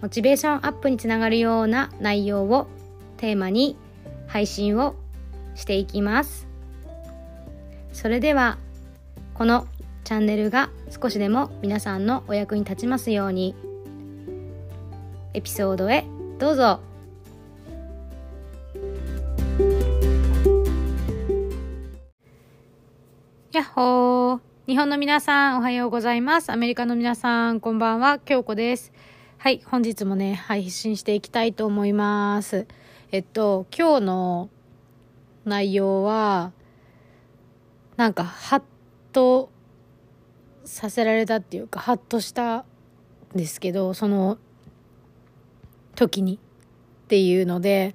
[0.00, 2.68] モチベーションアップにつながるような内容を
[3.16, 3.76] テーマに
[4.26, 4.94] 配信を
[5.54, 6.46] していきます。
[7.92, 8.58] それでは
[9.34, 9.66] この
[10.04, 13.54] チャンネルが少しでも皆さんのお役に立ちますように
[15.34, 16.04] エピソードへ
[16.38, 16.80] どうぞ。
[23.52, 24.40] やっほー。
[24.68, 26.52] 日本の皆さんおはようございます。
[26.52, 28.18] アメリカの皆さんこんばんは。
[28.18, 28.92] 京子です。
[29.48, 32.66] はい、本日もね、配信していきたいと思います。
[33.12, 34.50] えっと、今日の
[35.46, 36.52] 内容は、
[37.96, 38.62] なんか、ハッ
[39.14, 39.48] と
[40.66, 42.64] させられたっていうか、ハッとしたん
[43.36, 44.36] ですけど、その
[45.94, 46.38] 時にっ
[47.08, 47.94] ていうので、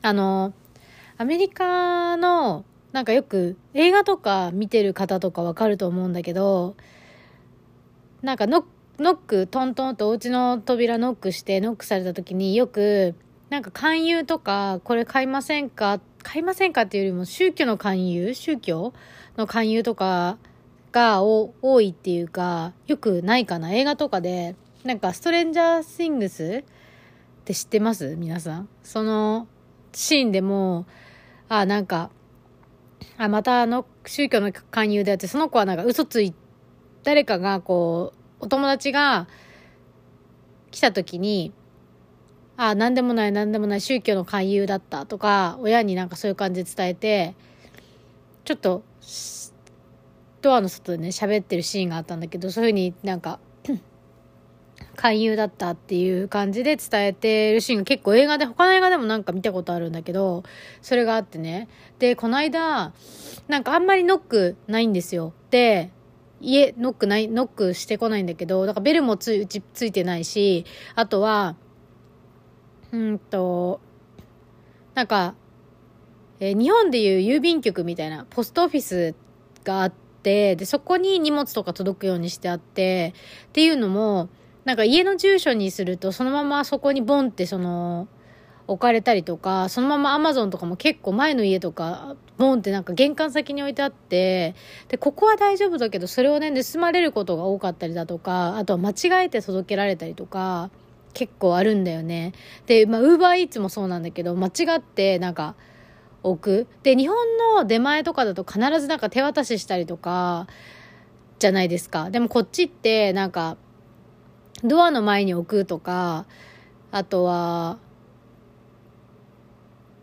[0.00, 0.54] あの、
[1.18, 6.76] アメリカの、なんかよく映画とか見てる方とかわかると思うんだけど、
[8.22, 8.64] なんかノッ
[8.98, 13.14] ノックトントンとお家の扉ノックしてノックされた時によく
[13.50, 16.00] なんか勧誘とかこれ買いませんか？
[16.22, 18.34] 買いませんかっていうよりも宗教の勧誘？
[18.34, 18.94] 宗教
[19.36, 20.38] の勧誘とか
[20.92, 23.72] が多いっていうかよくないかな？
[23.72, 26.62] 映画とかでなんかストレンジャーシングス？
[26.62, 28.16] って知ってます？
[28.16, 28.68] 皆さん？
[28.82, 29.48] その
[29.92, 30.86] シーンでも
[31.48, 32.10] あなんか
[33.18, 36.32] あまたあの宗教の勧誘であってその子はなんか嘘つい
[37.02, 39.26] 誰かがこうお友達が
[40.70, 41.54] 来た時に、
[42.58, 47.34] ああ、なんでもない、なんでもない、宗教の勧誘だったとか、親になんかそういう感じで伝えて、
[48.44, 48.82] ちょっと、
[50.42, 53.40] ドアの外でね、喋ってるシーンがあったんだけど、そういうふうになんか、
[54.94, 60.42] 勧誘だったっていう感じで伝えてるシーンが結構映画で、他の映画でもなんか見たことあるんだけど、
[60.82, 61.68] それがあってね。
[61.98, 62.92] で、この間、
[63.48, 65.32] なんかあんまりノックないんですよ。
[65.50, 65.90] で、
[66.44, 71.56] 家、ノックない、ノックしてこないんだけど、だからベルもつうちついてないし、あとは、
[72.92, 73.80] うんと、
[74.94, 75.34] なんか、
[76.40, 79.14] えー、日本でいう郵便局みたいな、ポストオフィス
[79.64, 83.14] があって、で、そこに荷物とか届くようにしてあって、
[83.48, 84.28] っていうのも、
[84.64, 88.08] なんか家の住所にすると、そのままそこにボンってその、
[88.66, 94.54] 置かれたりとか、そのままアマゾンとかも結構前の家とか、ボンってなんか玄関先に置いてあって、
[94.88, 100.70] で、ここは大丈夫だけど、それをね、盗まれることが多かったりだとか、あとは間違えて届けられたりとか、
[101.12, 102.32] 結構あるんだよね。
[102.66, 105.54] で、まあ、ウーバーイーツもそうなんだけど、間違ってなんか
[106.24, 106.66] 置く。
[106.82, 107.16] で、日本
[107.54, 110.48] の出前とかだと必ずなんか手渡ししたりとか、
[111.38, 112.10] じゃないですか。
[112.10, 113.56] でもこっちってなんか、
[114.64, 116.26] ドアの前に置くとか、
[116.90, 117.78] あとは、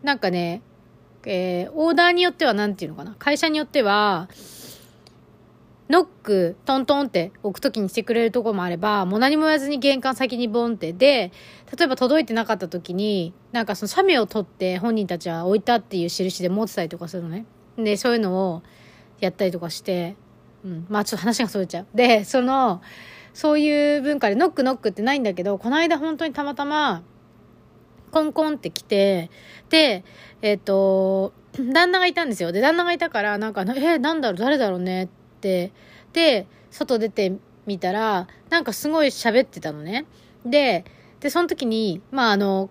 [0.02, 0.62] なんかね、
[1.24, 3.14] えー、オーダーによっては何て言うのかな？
[3.18, 4.28] 会社によっては、
[5.88, 11.32] ノック、トントンって置くときにしてくれるとこもあれば、もう何も言わずに玄関先にボンって、で、
[11.76, 17.44] 例えば届いてなかったときに、なんかその写メを取って本人たちは置いたっていう印で持ってたりとかするのね。
[17.76, 18.62] で、そういうのを
[19.20, 20.16] やったりとかして、
[20.64, 21.86] うん、まあちょっと話がそれちゃう。
[21.94, 22.80] で、その、
[23.34, 27.02] そういう文化でノックノックってないんだけど、この間本当にたまたま、
[28.12, 29.30] コンコンって来て、
[29.70, 30.04] で、
[30.42, 31.32] えっ、ー、と、
[31.72, 32.52] 旦那がいたんですよ。
[32.52, 35.08] で、旦那がいたから、なんか、えー、なんだろう、誰だろうねっ
[35.40, 35.72] て。
[36.12, 37.32] で、外出て
[37.66, 40.04] みたら、なんかすごい喋ってたのね。
[40.44, 40.84] で、
[41.20, 42.70] で、その時に、まあ、あの、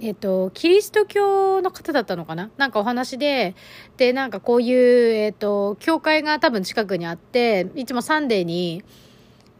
[0.00, 2.50] えっ、と、キリスト教の方だったのかな？
[2.56, 3.54] なんかお話で、
[3.96, 8.84] で、なんかこういう、えっ、と、教会が多分近くにあって、いつもサンデーに、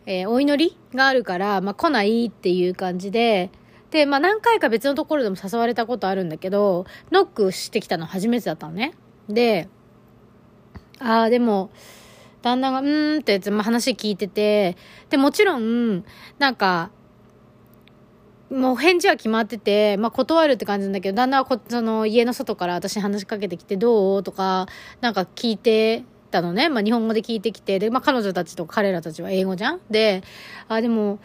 [0.06, 3.50] えー、お祈りがあるから、まあ、来ないっていう感じで、
[3.90, 8.94] で、まあ何回か別のところでも誘われたことあるんだけど、ノックしてきたの初めてだったのね。
[9.28, 9.68] で、
[11.00, 11.70] ああ、でも、
[12.42, 14.76] 旦那が、うーんって、まあ、話聞いてて、
[15.10, 16.04] で、もちろん、
[16.38, 16.90] なんか、
[18.50, 24.66] もう返事は決まってて、まあ、断るって感じなんだけど、旦那はこ、その家の外から私に話しかけてきて、どうとか、
[25.00, 26.68] なんか聞いてたのね。
[26.68, 30.22] まあ、日本語で聞いてきて、で、まあ、彼女たちと彼らたちは英語じゃんで、
[30.68, 31.18] あ、でも、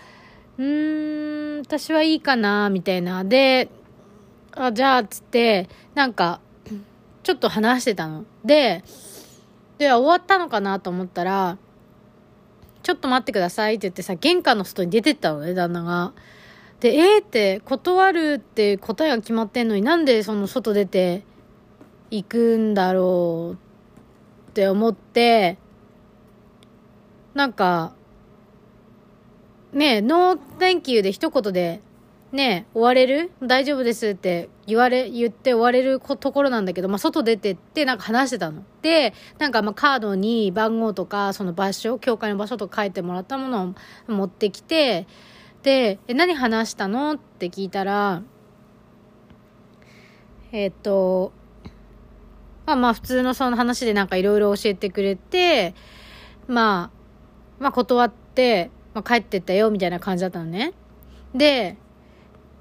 [0.57, 3.23] うーん、私はいいかな、みたいな。
[3.23, 3.69] で、
[4.51, 6.39] あ、じゃあ、つって、なんか、
[7.23, 8.25] ちょっと話してたの。
[8.45, 8.83] で、
[9.77, 11.57] で、終わったのかなと思ったら、
[12.83, 16.13] ちょっと待ってくださいって言ってさ、玄関の外に出てったのね、旦那が。
[16.81, 21.23] で、えーって断るって答えが決まってんのになんでその外出て
[22.11, 25.57] 行くんだろうって思って、
[27.33, 27.93] なんか、
[29.73, 31.81] ねえ、 No thank you で一言で、
[32.31, 33.31] ねえ、終われる？
[33.41, 38.63] 大丈夫ですって言われ、言って終われるところなんだけど、まあ、外出てってなんか話してたの。
[38.83, 43.73] で、なんかまあ、カードに番号とか、その場所、教会の場所とか書いてもらったもの
[44.07, 45.07] を持ってきて、
[45.63, 47.13] で、え、何話したの？
[47.15, 48.21] って聞いたら、
[50.51, 51.31] えっ、と、
[52.67, 55.73] まあまあ普通のその話でなんかいろいろ教えてくれて、
[56.47, 56.91] ま
[57.59, 60.73] あ、まあ断って、まあ帰ってったよみたいな感じだったのね。
[61.33, 61.77] で、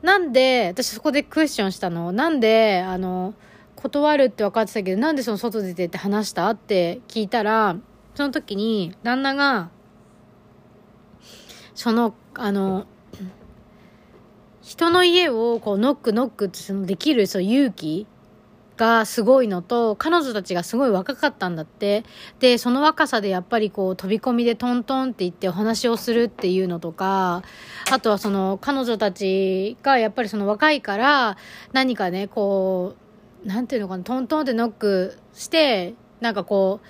[0.02, 2.12] なんで、私そこでクエスチョンしたの？
[2.12, 3.34] なんで、あの、
[3.76, 6.48] 断るって分かってたけど、なんでその外出てって話した？
[6.50, 7.76] って聞いたら、
[8.14, 9.70] その時に旦那が、
[11.74, 12.86] その、あの、
[14.60, 18.06] 人の家をこうノックノックってそのできるそう勇気
[18.76, 22.04] がすごいのと、彼女たちがすごい若かったんだって。
[22.40, 27.42] で、その若さでやっぱりこう飛び込みでトントンって言ってお話をするっていうのとか、
[27.90, 31.36] あとはその彼女たちがやっぱりその若いから
[31.72, 32.94] 何かね、こ
[33.44, 36.86] う、なんていうのかな、トントンってノックして、なんかこう、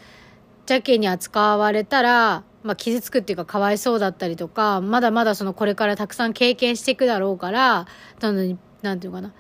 [0.68, 7.86] 邪気に扱われたら、まあ、傷つくっていうかかわいそうだったりとか、まだまだそのこれからたくさん経験していくだろうから、
[8.20, 9.32] なのに、なんていうかな。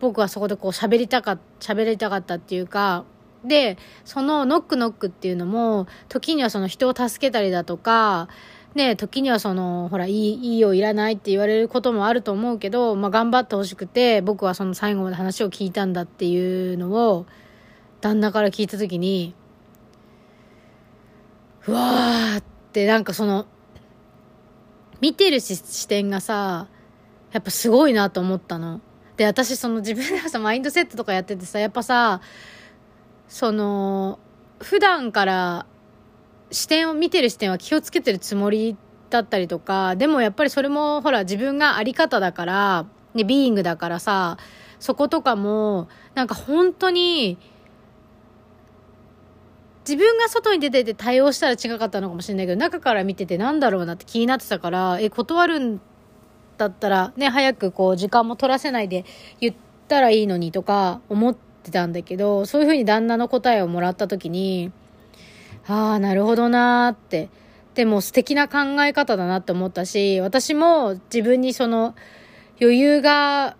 [0.00, 3.04] 僕はそこでこう喋りたか、喋りたかったっていうか、
[3.44, 8.28] で、そのノックノックっていうのも、時にはその人を助けたりだとか、
[8.74, 17.24] ね、時にはその、ほら、いい、いいよ、いらないって言われることもあると思うけど、まあ、頑張ってほしくて、僕はその最後まで話を聞いたんだっていうのを、
[18.02, 19.34] 旦那から聞いたときに、
[21.66, 23.46] うわーってなんかその、
[25.00, 26.68] 見てる視点がさ、
[27.32, 28.80] やっぱすごいなと思ったの。
[29.16, 32.20] で、私その自分ではさ、マインドセットとかやっててさ、やっぱさ、
[33.28, 34.18] その、
[34.60, 35.66] 普段から
[36.50, 38.76] 視点を見てる視点は気をつけてるつもり
[39.10, 44.36] だったりとか、でもやっぱりそれもほら自分があり方だから、ね、ビーイングだからさ、
[44.78, 47.38] そことかも、なんか本当に、
[49.88, 55.80] 自分が外に出てて対応したら違かったのかもしれないけど、中から見ててなんだろうなって気になってたから、え、断るん
[56.56, 59.04] だったら、ね、早くこう時間も取らせないで
[59.40, 59.54] 言っ
[59.88, 64.72] たらいいのにとか思ってたんだけど、そういうふうに旦那の答えをもらった時に、
[65.68, 67.28] ああ、なるほどなーって。
[67.74, 71.94] でも素敵な考え方だなって思ったし、私も自分にその
[72.60, 73.56] 余裕が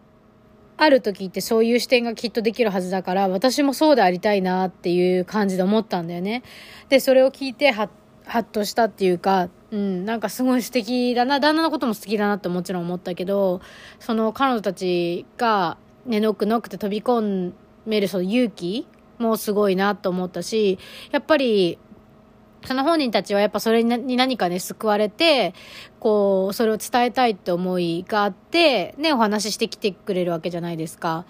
[0.79, 6.43] ある時ってそういう視点がきっとできるはずだから、私もそうでありたいなっていう感じで思ったんだよね。
[6.89, 7.91] で、それを聞いて、は、
[8.25, 13.61] はっとしたっていうか、うん、なんかすごい素敵だな、旦那のことも素敵だなってもちろん思ったけど、
[14.01, 15.77] その彼女たちが、
[16.07, 17.53] ね、ノックノックって飛び込
[17.85, 18.89] めるその勇気
[19.19, 20.79] もすごいなと思ったし、
[21.13, 21.79] やっぱり、
[22.65, 25.53] その本人たちはやっぱそれに何かね、救われて、
[26.01, 31.27] こう、それを伝えたいって思いがあって、ね、お話ししてきてくれるわけじゃないですか。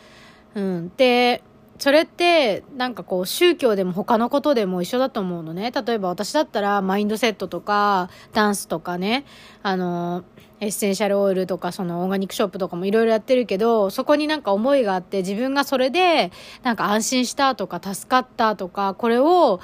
[0.54, 0.92] うん。
[0.96, 1.42] で、
[1.78, 5.70] それって、なんかこう、宗教でも他のことでも一緒だと思うのね。
[5.70, 9.24] 例えば私だったら、マインドセットとか、ダンスとかね、
[9.62, 10.24] あの、
[10.60, 19.60] エッセンシャルオイルとか、そのオーガニックショップとかもいろいろやってるけど、そこになんか思いがあって、自分がそれで、なんか安心したとか、助かったとか、これを、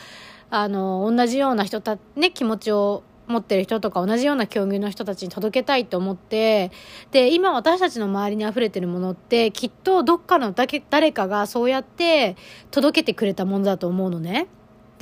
[0.50, 6.71] あの、同じような人た、ね、気持ちを持ってる人とか同じような境遇の人たちに届けたいと思って、
[7.11, 12.37] で、今私たちの周りに溢れてるものって、きっとどっかのだけ誰かがそうやって
[12.71, 14.49] 届けてくれたものだと思うのね。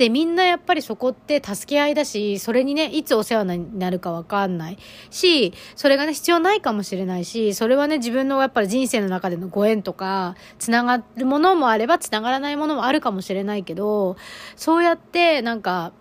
[0.01, 4.79] で、みんなやっぱりそこって助け合いだし、それにね、いつお世話になるかわかんない
[5.11, 14.17] し、それがね、必要ないかもしれないし、それはね、自分のやっぱり人生の中でのご縁とか、つながるものもあれば、つながらないものもあるかもしれないけど、
[14.55, 15.91] そうやって、なんか、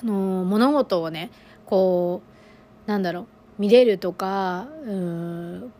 [0.00, 1.30] あの、物事をね、
[1.66, 2.22] こ
[2.86, 3.26] う、なんだろう、
[3.58, 5.72] 見れるとか、うん、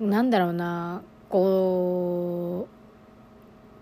[0.00, 2.68] なんだろうな、こ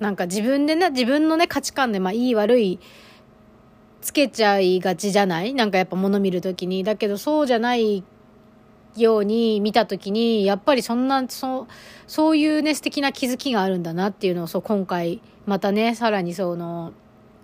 [0.00, 2.78] う、なんか自分でね、自分のね、価値観で、まあ、いい悪い、
[4.00, 5.54] つけちゃいがちじゃない？
[5.54, 6.82] なんかやっぱ物見るときに。
[6.82, 8.02] だけどそうじゃない
[8.96, 11.66] ように見たときに、やっぱりそんな、そう、
[12.08, 16.92] そういうね、素敵な気づきがあるんだなっていうのを、そう、今回、またね、さらにその、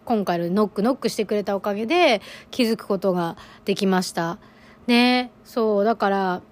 [0.08, 3.36] 今回のノックノックしてくれたおかげで気づくことが
[3.66, 4.38] できました。
[4.86, 6.42] ね、そう、だから、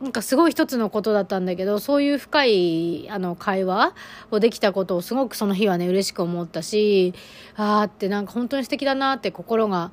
[0.00, 3.94] なんかすごい一つのことだったんだけど、そういう深い、あの、会話
[4.30, 7.12] をできたことをすごくその日はね、嬉しく思ったし、
[7.54, 9.92] あーってなんか本当に素敵だなって心が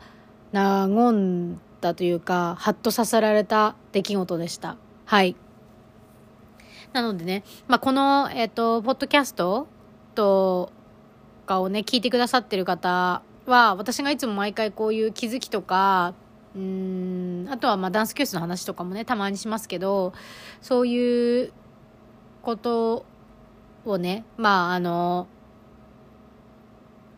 [0.53, 4.77] 和んだというか、はっとさせられた出来事でした。
[5.03, 5.35] はい。
[6.93, 9.67] なのでね、まあ、この、えっ、ー、と、ポッドキャスト
[10.15, 10.71] と
[11.49, 16.13] かをね、聞いてくださってる方は、私がいつも毎回こういう気づきとか、
[16.55, 20.13] うん、あとはまダンス教室の話とかもね、たまにしますけど、
[20.61, 21.51] そういう
[22.43, 23.03] こと
[23.83, 25.27] をね、まあ、あの、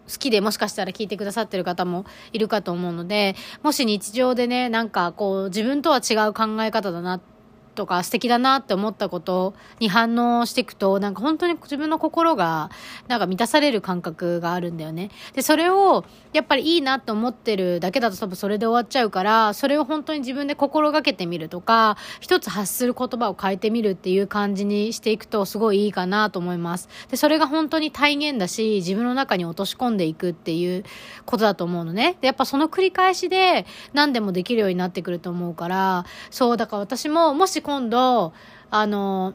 [0.09, 7.30] 好きでもしかしたら聞いてくださってる方もいるかと思うので、もし日常でね、なんかこう自分とは違う考え方だなって
[7.81, 12.69] とか素敵だなって思ったことに反応していくと、なんか本当に自分の心が
[13.07, 15.09] なんか満たされる感覚があるんだよね。
[15.33, 26.87] で、それをやっぱりいいなって思ってるだけだと多分それで終わっちゃうから、それを本当に自分で心がけてみるとか、一つ発する言葉を変えてみるっていう感じにしていくとすごいいいかなと思います。
[27.09, 30.83] で、それが本当に体現だし、自分の中に落とし込んでいくっていう
[31.25, 32.17] ことだと思うのね。
[32.21, 38.33] で、やっぱその繰り返しで何でもできるようになってくると思うから、そう、だから私ももし今度、
[38.69, 39.33] あの、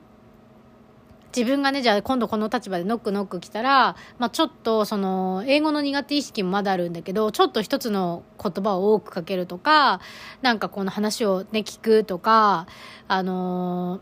[1.35, 10.01] 自分がね、じゃあ今度この立場でノックノック来たら、まあちょっとその、英語の苦手意識もまだあるんだけど、ちょっと一つの言葉を多くかけるとか、
[10.43, 12.67] なんかこの話をね、聞くとか、
[13.09, 14.01] あの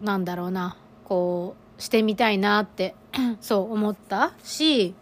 [0.00, 0.76] なんだろうな、
[1.06, 2.94] こう、してみたいなって
[3.40, 4.94] そう思ったし、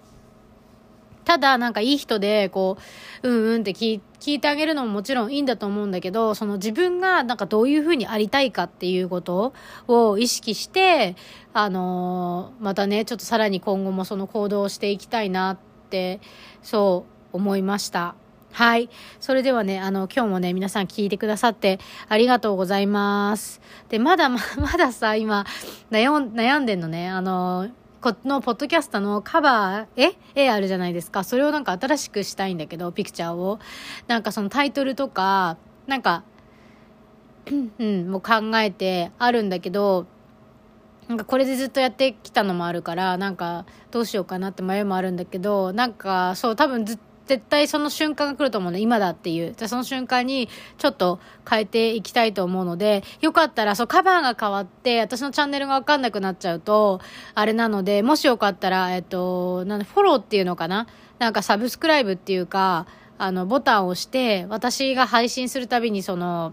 [1.25, 2.79] ただなんかいい人で、こ
[3.23, 9.53] う、うんうんって聞いてあげるのももちろんいいんだと思うんだけど、その自分がなんかどういうふうにありたいかっていうこと
[9.89, 11.17] を意識して、
[11.53, 15.59] あのー、またね、ちょっとさらに今後もその行動をしていきたいなっ
[15.91, 16.21] て、
[16.63, 18.15] そう思いました。
[18.55, 18.89] はい。
[19.19, 23.61] それではね、あの、今日もね、皆さん聞いてくださってありがとうございます。
[23.89, 25.45] で、まだま、 まださ、今、
[25.91, 27.09] 悩ん、悩んでんのね。
[27.09, 27.69] あの、
[28.05, 30.13] このポッドキャストのカバー、え？
[30.35, 31.25] 絵あるじゃないですか。
[31.25, 33.61] それをなんか新しくしたいんだけど、ピクチャーを。
[34.09, 35.57] なんかそのタイトルとか、
[35.87, 36.23] なんか、
[37.49, 40.05] うん、もう考えてあるんだけど、
[41.09, 49.55] なんかこれでずっとやってきたのもあるから、なんかどうしようかなって迷いもあるんだけど、なんかそう多分ずっと絶対その瞬間が来ると思うの、今だっていう。
[49.57, 57.01] じゃその瞬間にちょっと変えていきたいと思うので、よかったら、そう、カバーが変わって、私のチャンネルがわかんなくなっちゃうと、
[57.35, 60.87] あれなので、もしよかったら、えっと、なんで、フォローっていうのかな？
[61.19, 66.53] なんかサブスクライブっていうか、あの、ボタンを押して、私が配信するたびにその、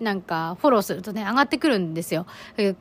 [0.00, 2.26] なんかフォローするとね、上がってくるんですよ。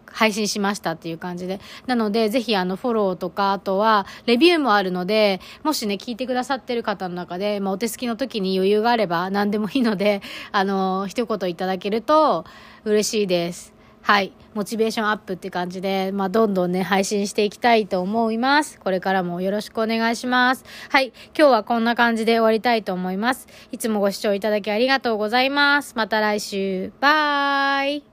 [0.05, 1.59] 配信しましたっていう感じで。
[1.85, 10.21] なので、ぜひあのフォローとか、あとはレビューもあるので、もしね、聞いてくださってる方の中で、まあ、お手すきの時に余裕があれば何でもいいので、
[10.51, 12.45] あの、一言いただけると
[12.85, 13.76] 嬉しいです。
[14.07, 14.31] はい。
[14.53, 18.79] モチベーションアップって感じで、まあ、どんどんね、配信していきたいと思います。
[18.79, 20.63] これからもよろしくお願いします。
[20.87, 21.11] はい。
[21.37, 23.49] 今日はこんな感じで終わりたいと思います。
[23.73, 25.91] いつもご視聴いただきありがとうございます。
[25.97, 26.93] また来週。
[27.01, 28.03] バーイ。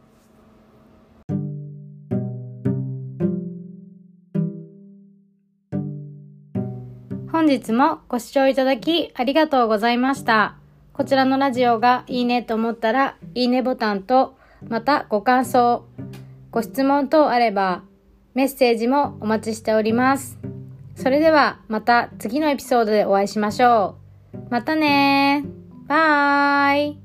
[7.30, 10.56] 本日もご視聴いただきありがとうございました。
[10.92, 14.34] こちらのラジオがいいねと思ったら、いいねボタンと、
[14.68, 15.84] またご感想、
[16.50, 17.82] ご質問等あれば
[18.34, 20.38] メッセージもお待ちしております。
[20.96, 23.96] それではまた次のエピソードでお会いしましょ
[24.32, 24.38] う。
[24.50, 25.44] またね
[25.86, 27.03] バイ